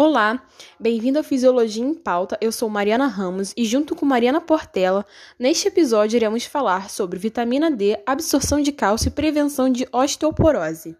Olá, 0.00 0.40
bem-vindo 0.78 1.18
ao 1.18 1.24
Fisiologia 1.24 1.84
em 1.84 1.92
Pauta. 1.92 2.38
Eu 2.40 2.52
sou 2.52 2.70
Mariana 2.70 3.08
Ramos 3.08 3.52
e, 3.56 3.64
junto 3.64 3.96
com 3.96 4.06
Mariana 4.06 4.40
Portela, 4.40 5.04
neste 5.36 5.66
episódio 5.66 6.16
iremos 6.16 6.44
falar 6.44 6.88
sobre 6.88 7.18
vitamina 7.18 7.68
D, 7.68 8.00
absorção 8.06 8.62
de 8.62 8.70
cálcio 8.70 9.08
e 9.08 9.10
prevenção 9.10 9.68
de 9.68 9.88
osteoporose. 9.90 10.96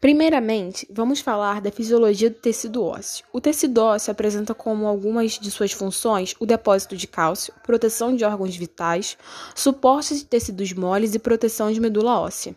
Primeiramente, 0.00 0.88
vamos 0.90 1.20
falar 1.20 1.60
da 1.60 1.70
fisiologia 1.70 2.30
do 2.30 2.36
tecido 2.36 2.82
ósseo. 2.82 3.26
O 3.30 3.42
tecido 3.42 3.76
ósseo 3.76 4.10
apresenta 4.10 4.54
como 4.54 4.86
algumas 4.86 5.32
de 5.32 5.50
suas 5.50 5.72
funções 5.72 6.34
o 6.40 6.46
depósito 6.46 6.96
de 6.96 7.06
cálcio, 7.06 7.52
proteção 7.62 8.16
de 8.16 8.24
órgãos 8.24 8.56
vitais, 8.56 9.18
suporte 9.54 10.14
de 10.14 10.24
tecidos 10.24 10.72
moles 10.72 11.14
e 11.14 11.18
proteção 11.18 11.70
de 11.70 11.78
medula 11.78 12.20
óssea. 12.20 12.56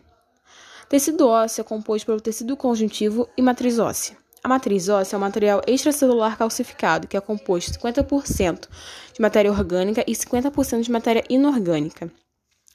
Tecido 0.88 1.28
ósseo 1.28 1.60
é 1.60 1.64
composto 1.64 2.06
pelo 2.06 2.22
tecido 2.22 2.56
conjuntivo 2.56 3.28
e 3.36 3.42
matriz 3.42 3.78
óssea. 3.78 4.21
A 4.44 4.48
matriz 4.48 4.88
óssea 4.88 5.14
é 5.14 5.18
um 5.18 5.20
material 5.20 5.62
extracelular 5.68 6.36
calcificado, 6.36 7.06
que 7.06 7.16
é 7.16 7.20
composto 7.20 7.78
50% 7.78 8.68
de 9.12 9.20
matéria 9.20 9.52
orgânica 9.52 10.02
e 10.04 10.12
50% 10.12 10.82
de 10.82 10.90
matéria 10.90 11.22
inorgânica. 11.30 12.10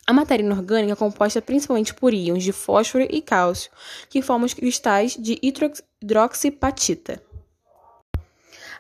A 0.06 0.14
matéria 0.14 0.44
inorgânica 0.44 0.94
é 0.94 0.95
composta 0.95 1.42
principalmente 1.42 1.94
por 1.94 2.14
íons 2.14 2.42
de 2.42 2.54
fósforo 2.54 3.06
e 3.09 3.22
cálcio, 3.22 3.70
que 4.09 4.22
formam 4.22 4.45
os 4.45 4.54
cristais 4.54 5.18
de 5.20 5.38
hidroxipatita. 6.02 7.22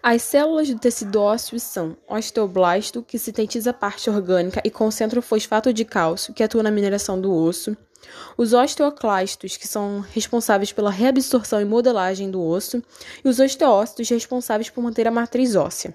As 0.01 0.21
células 0.21 0.69
do 0.69 0.79
tecido 0.79 1.19
ósseo 1.19 1.59
são 1.59 1.97
osteoblasto, 2.07 3.03
que 3.03 3.19
sintetiza 3.19 3.71
a 3.71 3.73
parte 3.73 4.09
orgânica 4.09 4.61
e 4.63 4.71
concentra 4.71 5.19
o 5.19 5.23
fosfato 5.23 5.73
de 5.73 5.83
cálcio, 5.83 6.33
que 6.33 6.43
atua 6.43 6.63
na 6.63 6.71
mineração 6.71 7.19
do 7.19 7.33
osso, 7.35 7.75
os 8.37 8.53
osteoclastos, 8.53 9.57
que 9.57 9.67
são 9.67 9.99
responsáveis 10.13 10.71
pela 10.71 10.91
reabsorção 10.91 11.61
e 11.61 11.65
modelagem 11.65 12.29
do 12.29 12.41
osso, 12.43 12.83
e 13.23 13.27
os 13.27 13.39
osteócitos, 13.39 14.09
responsáveis 14.09 14.69
por 14.69 14.81
manter 14.81 15.07
a 15.07 15.11
matriz 15.11 15.55
óssea. 15.55 15.93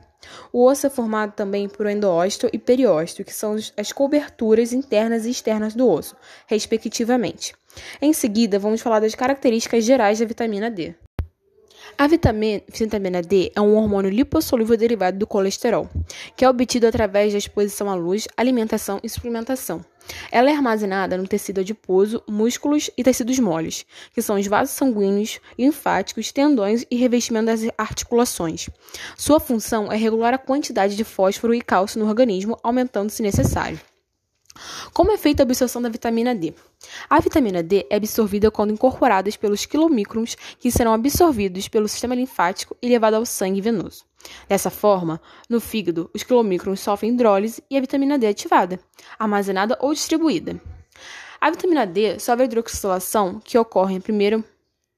O 0.53 0.65
osso 0.65 0.87
é 0.87 0.91
formado 0.91 1.33
também 1.33 1.69
por 1.69 1.87
endósteo 1.87 2.49
e 2.53 2.59
periósteo, 2.59 3.25
que 3.25 3.35
são 3.35 3.57
as 3.77 3.93
coberturas 3.93 4.73
internas 4.73 5.27
e 5.27 5.31
externas 5.31 5.75
do 5.75 5.89
osso, 5.89 6.17
respectivamente. 6.47 7.55
Em 8.01 8.13
seguida, 8.13 8.59
vamos 8.59 8.81
falar 8.81 9.01
das 9.01 9.15
características 9.15 9.85
gerais 9.85 10.19
da 10.19 10.27
vitamina 10.27 10.71
D. 10.71 10.95
A 11.99 12.07
vitamina, 12.07 12.63
vitamina 12.69 13.23
D 13.23 13.53
é 13.55 13.61
um 13.61 13.77
hormônio 13.77 14.11
lipossolúvel 14.11 14.77
derivado 14.77 15.19
do 15.19 15.27
colesterol, 15.27 15.89
que 16.37 16.45
é 16.45 16.49
obtido 16.49 16.87
através 16.87 17.33
da 17.33 17.39
exposição 17.39 17.91
à 17.91 17.95
luz, 17.95 18.27
alimentação 18.37 18.99
e 19.03 19.09
suplementação. 19.09 19.85
Ela 20.31 20.51
é 20.51 20.55
armazenada 20.55 21.17
no 21.17 21.27
tecido 21.27 21.61
adiposo, 21.61 22.23
músculos 22.29 22.91
e 22.97 23.03
tecidos 23.03 23.39
moles, 23.39 23.87
que 24.15 24.23
são 24.23 24.37
os 24.37 24.47
vasos 24.47 24.75
sanguíneos, 24.75 25.41
linfáticos, 25.59 26.33
tendões 26.33 26.85
e 26.91 26.97
revestimento 26.97 27.47
das 27.47 27.63
articulações. 27.77 28.69
Sua 29.17 29.41
função 29.41 29.93
é 29.93 29.97
regular 29.97 30.35
a 30.35 30.39
quantidade 30.39 30.97
de 30.97 31.05
fósforo 31.05 31.55
e 31.55 31.61
cálcio 31.61 32.01
no 32.01 32.09
organismo, 32.09 32.59
aumentando 32.63 33.11
se 33.11 33.23
necessário. 33.23 33.79
Como 34.93 35.11
é 35.11 35.17
feita 35.17 35.43
a 35.43 35.45
absorção 35.45 35.81
da 35.81 35.89
vitamina 35.89 36.35
D? 36.35 36.53
A 37.09 37.19
vitamina 37.19 37.63
D 37.63 37.87
é 37.89 37.97
absorvida 37.97 38.51
quando 38.51 38.75
incorporadas 38.75 39.39
pelos 39.39 39.65
quilomicrons, 39.65 40.37
que 40.59 40.71
serão 40.71 40.93
absorvidos 40.93 41.67
pelo 41.67 41.89
sistema 41.89 42.15
linfático 42.15 42.77
e 42.83 42.91
levados 42.91 43.19
ao 43.19 43.25
sangue 43.25 43.63
venoso. 43.63 44.05
Dessa 44.47 44.69
forma, 44.69 45.19
no 45.49 45.63
fígado, 45.63 46.11
os 46.15 46.23
quilomicrons 46.23 46.81
sofrem 46.81 47.13
hidrólise 47.13 47.65
e 47.71 47.79
a 47.79 47.81
vitamina 47.81 48.19
D 48.19 48.27
é 48.27 48.29
ativada, 48.29 48.79
armazenada 49.19 49.79
ou 49.81 49.95
distribuída. 49.95 50.61
A 51.41 51.51
vitamina 51.51 51.87
D 51.87 52.19
sofre 52.21 52.43
a 52.43 52.45
hidroxilação, 52.45 53.41
que 53.43 53.57
ocorre 53.57 53.99
primeiro 53.99 54.45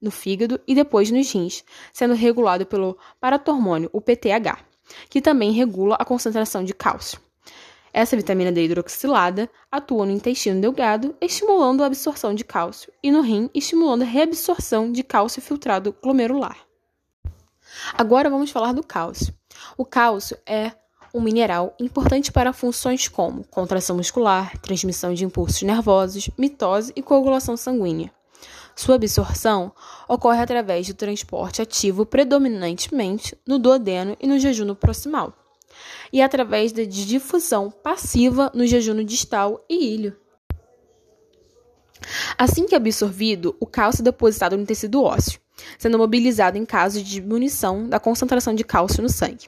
no 0.01 0.11
fígado 0.11 0.59
e 0.67 0.75
depois 0.75 1.09
nos 1.09 1.31
rins, 1.31 1.63
sendo 1.93 2.13
regulado 2.15 2.65
pelo 2.65 2.97
paratormônio, 3.17 3.89
o 3.93 4.01
PTH, 4.01 4.59
que 5.09 5.21
também 5.21 5.53
regula 5.53 5.95
a 5.95 6.03
concentração 6.03 6.65
de 6.65 6.73
cálcio. 6.73 7.17
Essa 7.97 8.17
vitamina 8.17 8.51
D 8.51 8.61
hidroxilada 8.65 9.49
atua 9.71 10.05
no 10.05 10.11
intestino 10.11 10.59
delgado, 10.59 11.15
estimulando 11.21 11.81
a 11.81 11.85
absorção 11.85 12.33
de 12.33 12.43
cálcio, 12.43 12.91
e 13.01 13.09
no 13.09 13.21
rim, 13.21 13.49
estimulando 13.53 14.01
a 14.01 14.05
reabsorção 14.05 14.91
de 14.91 15.01
cálcio 15.01 15.41
filtrado 15.41 15.95
glomerular. 16.03 16.57
Agora 17.93 18.29
vamos 18.29 18.51
falar 18.51 18.73
do 18.73 18.85
cálcio. 18.85 19.33
O 19.77 19.85
cálcio 19.85 20.37
é 20.45 20.73
um 21.13 21.21
mineral 21.21 21.73
importante 21.79 22.33
para 22.33 22.51
funções 22.51 23.07
como 23.07 23.45
contração 23.45 23.95
muscular, 23.95 24.57
transmissão 24.57 25.13
de 25.13 25.23
impulsos 25.23 25.61
nervosos, 25.61 26.29
mitose 26.37 26.91
e 26.97 27.01
coagulação 27.01 27.55
sanguínea. 27.55 28.11
Sua 28.75 28.95
absorção 28.95 29.71
ocorre 30.05 30.41
através 30.41 30.85
do 30.85 30.93
transporte 30.93 31.61
ativo 31.61 32.05
predominantemente 32.05 33.37
no 33.47 33.57
duodeno 33.57 34.17
e 34.19 34.27
no 34.27 34.37
jejum 34.37 34.75
proximal 34.75 35.33
e 36.11 36.21
através 36.21 36.71
da 36.71 36.83
difusão 36.83 37.71
passiva 37.71 38.51
no 38.53 38.65
jejum 38.65 39.03
distal 39.03 39.63
e 39.69 39.93
ilho. 39.93 40.17
Assim 42.37 42.65
que 42.65 42.75
absorvido, 42.75 43.55
o 43.59 43.65
cálcio 43.65 44.01
é 44.01 44.05
depositado 44.05 44.57
no 44.57 44.65
tecido 44.65 45.01
ósseo, 45.01 45.39
sendo 45.77 45.97
mobilizado 45.97 46.57
em 46.57 46.65
caso 46.65 47.01
de 47.01 47.09
diminuição 47.09 47.87
da 47.87 47.99
concentração 47.99 48.53
de 48.53 48.63
cálcio 48.63 49.01
no 49.01 49.09
sangue. 49.09 49.47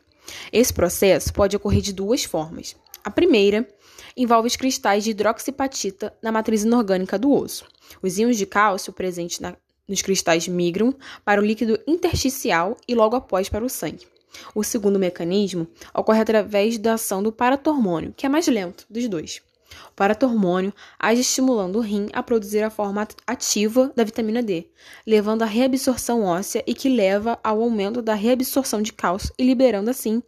Esse 0.51 0.73
processo 0.73 1.33
pode 1.33 1.55
ocorrer 1.55 1.81
de 1.81 1.93
duas 1.93 2.23
formas. 2.23 2.75
A 3.03 3.09
primeira 3.09 3.67
envolve 4.15 4.47
os 4.47 4.55
cristais 4.55 5.03
de 5.03 5.11
hidroxipatita 5.11 6.13
na 6.21 6.31
matriz 6.31 6.63
inorgânica 6.63 7.17
do 7.17 7.31
osso. 7.31 7.65
Os 8.01 8.17
íons 8.17 8.38
de 8.38 8.45
cálcio 8.45 8.91
presentes 8.91 9.39
na, 9.39 9.55
nos 9.88 10.01
cristais 10.01 10.47
migram 10.47 10.94
para 11.23 11.39
o 11.39 11.45
líquido 11.45 11.79
intersticial 11.88 12.75
e 12.88 12.95
logo 12.95 13.15
após 13.15 13.47
para 13.47 13.63
o 13.63 13.69
sangue. 13.69 14.07
O 14.53 14.63
segundo 14.63 14.99
mecanismo 14.99 15.67
ocorre 15.93 16.21
através 16.21 16.77
da 16.77 16.93
ação 16.93 17.21
do 17.21 17.31
paratormônio, 17.31 18.13
que 18.15 18.25
é 18.25 18.29
mais 18.29 18.47
lento 18.47 18.85
dos 18.89 19.07
dois. 19.07 19.41
O 19.89 19.93
paratormônio 19.95 20.73
age 20.97 21.21
estimulando 21.21 21.77
o 21.77 21.81
rim 21.81 22.07
a 22.13 22.23
produzir 22.23 22.63
a 22.63 22.69
forma 22.69 23.07
ativa 23.25 23.91
da 23.95 24.03
vitamina 24.03 24.41
D, 24.41 24.69
levando 25.05 25.41
à 25.41 25.45
reabsorção 25.45 26.23
óssea 26.23 26.63
e 26.65 26.73
que 26.73 26.89
leva 26.89 27.38
ao 27.43 27.61
aumento 27.61 28.01
da 28.01 28.13
reabsorção 28.13 28.81
de 28.81 28.93
cálcio 28.93 29.33
e 29.38 29.43
liberando 29.43 29.89
assim 29.89 30.23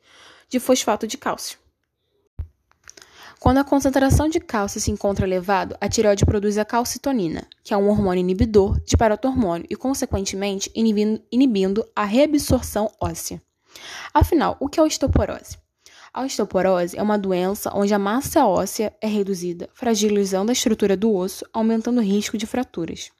de 0.50 0.60
fosfato 0.60 1.08
de 1.08 1.18
cálcio. 1.18 1.58
Quando 3.40 3.60
a 3.60 3.64
concentração 3.64 4.28
de 4.28 4.40
cálcio 4.42 4.82
se 4.82 4.92
encontra 4.92 5.26
elevada, 5.26 5.78
a 5.80 5.88
tireoide 5.88 6.26
produz 6.26 6.58
a 6.58 6.66
calcitonina, 6.66 7.48
que 7.64 7.74
é 7.74 7.78
um 7.78 7.88
hormônio 7.88 8.20
inibidor 8.20 8.78
de 8.82 8.98
paratormônio 8.98 9.66
e, 9.70 9.78
consequentemente, 9.78 10.70
inibindo, 10.76 11.22
inibindo 11.32 11.88
a 11.96 12.04
reabsorção 12.04 12.92
óssea. 13.00 13.42
Afinal, 14.14 14.58
o 14.60 14.68
que 14.68 14.80
é 14.80 14.84
osteoporose? 14.84 15.58
A 16.14 16.24
osteoporose 16.24 16.98
é 16.98 17.04
uma 17.04 17.18
doença 17.18 17.72
onde 17.74 17.94
a 17.94 18.00
massa 18.00 18.46
óssea 18.46 18.94
é 19.00 19.08
reduzida, 19.08 19.70
fragilizando 19.74 20.52
a 20.52 20.54
estrutura 20.54 20.98
do 20.98 21.14
osso, 21.14 21.46
aumentando 21.54 22.00
o 22.00 22.04
risco 22.04 22.38
de 22.38 22.48
fraturas. 22.48 23.12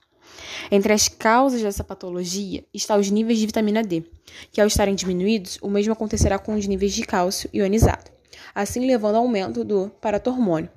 Entre 0.72 0.92
as 0.92 1.08
causas 1.08 1.62
dessa 1.62 1.84
patologia 1.84 2.64
estão 2.74 3.00
os 3.00 3.10
níveis 3.10 3.40
de 3.40 3.46
vitamina 3.46 3.84
D, 3.84 4.04
que 4.52 4.60
ao 4.60 4.68
estarem 4.68 4.96
diminuídos, 4.96 5.60
o 5.62 5.70
mesmo 5.70 5.94
acontecerá 5.94 6.40
com 6.40 6.56
os 6.56 6.66
níveis 6.66 6.94
de 6.94 7.04
cálcio 7.04 7.50
ionizado, 7.54 8.12
assim 8.54 8.86
levando 8.86 9.16
ao 9.16 9.24
aumento 9.24 9.64
do 9.64 9.90
paratormônio. 10.02 10.70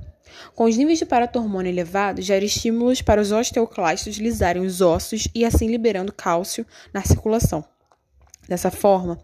Com 0.54 0.64
os 0.64 0.76
níveis 0.76 0.98
de 0.98 1.06
paratormônio 1.06 1.70
elevados, 1.70 2.24
gera 2.24 2.44
estímulos 2.44 3.02
para 3.02 3.20
os 3.20 3.32
osteoclastos 3.32 4.16
lisarem 4.16 4.64
os 4.64 4.80
ossos 4.80 5.28
e 5.34 5.44
assim 5.44 5.66
liberando 5.66 6.12
cálcio 6.12 6.66
na 6.92 7.02
circulação. 7.02 7.64
Dessa 8.48 8.70
forma, 8.70 9.20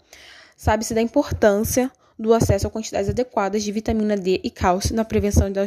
sabe-se 0.58 0.92
da 0.92 1.00
importância 1.00 1.88
do 2.18 2.34
acesso 2.34 2.66
a 2.66 2.70
quantidades 2.70 3.08
adequadas 3.08 3.62
de 3.62 3.70
vitamina 3.70 4.16
D 4.16 4.40
e 4.42 4.50
cálcio 4.50 4.94
na 4.94 5.04
prevenção 5.04 5.50
da 5.52 5.64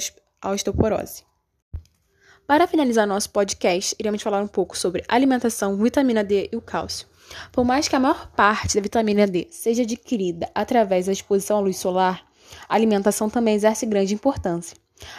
osteoporose. 0.52 1.24
Para 2.46 2.68
finalizar 2.68 3.08
nosso 3.08 3.30
podcast, 3.30 3.96
iremos 3.98 4.22
falar 4.22 4.44
um 4.44 4.48
pouco 4.48 4.78
sobre 4.78 5.06
alimentação, 5.08 5.78
vitamina 5.78 6.26
D 6.26 6.50
e 6.52 6.58
o 6.58 6.62
cálcio. 6.62 7.08
Por 7.54 7.64
mais 7.64 7.88
que 7.88 7.96
a 7.96 8.00
maior 8.02 8.30
parte 8.32 8.76
da 8.76 8.82
vitamina 8.82 9.26
D 9.26 9.48
seja 9.50 9.84
adquirida 9.84 10.52
através 10.54 11.06
da 11.06 11.14
exposição 11.14 11.60
à 11.60 11.62
luz 11.62 11.78
solar, 11.78 12.26
a 12.68 12.76
alimentação 12.76 13.30
também 13.30 13.56
exerce 13.56 13.86
grande 13.86 14.14
importância. 14.14 14.76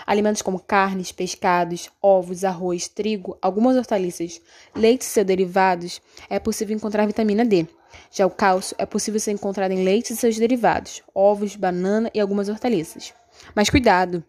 Alimentos 0.06 0.42
como 0.42 0.60
carnes, 0.60 1.10
pescados, 1.10 1.88
ovos, 2.02 2.44
arroz, 2.44 2.88
trigo, 2.88 3.38
algumas 3.40 3.78
hortaliças, 3.78 4.38
leite 4.76 5.00
e 5.00 5.06
seus 5.06 5.26
derivados, 5.26 6.02
é 6.28 6.38
possível 6.38 6.76
encontrar 6.76 7.06
vitamina 7.06 7.42
D. 7.42 7.66
Já 8.10 8.26
o 8.26 8.30
cálcio 8.30 8.76
é 8.78 8.86
possível 8.86 9.20
ser 9.20 9.32
encontrado 9.32 9.72
em 9.72 9.84
leite 9.84 10.12
e 10.12 10.16
seus 10.16 10.36
derivados, 10.36 11.02
ovos, 11.14 11.56
banana 11.56 12.10
e 12.14 12.20
algumas 12.20 12.48
hortaliças. 12.48 13.14
Mas 13.54 13.70
cuidado! 13.70 14.24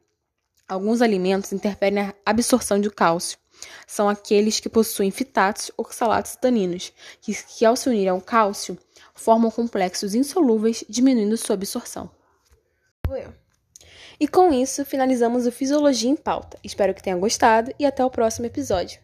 Alguns 0.67 1.01
alimentos 1.01 1.51
interferem 1.51 2.03
na 2.03 2.13
absorção 2.25 2.79
de 2.79 2.89
cálcio. 2.89 3.37
São 3.85 4.09
aqueles 4.09 4.59
que 4.59 4.69
possuem 4.69 5.11
fitatos, 5.11 5.71
oxalatos 5.77 6.33
e 6.33 6.39
taninos, 6.39 6.93
que, 7.21 7.33
que 7.33 7.65
ao 7.65 7.75
se 7.75 7.89
unirem 7.89 8.09
ao 8.09 8.21
cálcio, 8.21 8.77
formam 9.13 9.51
complexos 9.51 10.15
insolúveis, 10.15 10.83
diminuindo 10.89 11.37
sua 11.37 11.55
absorção. 11.55 12.09
E 14.19 14.27
com 14.27 14.53
isso, 14.53 14.85
finalizamos 14.85 15.45
o 15.45 15.51
Fisiologia 15.51 16.09
em 16.09 16.15
Pauta. 16.15 16.57
Espero 16.63 16.93
que 16.93 17.03
tenha 17.03 17.17
gostado 17.17 17.73
e 17.77 17.85
até 17.85 18.03
o 18.03 18.09
próximo 18.09 18.45
episódio. 18.45 18.99